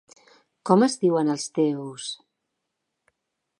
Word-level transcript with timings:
Com 0.69 0.85
es 0.87 0.95
diuen 1.03 1.29
els 1.35 1.45
teus...? 1.59 2.09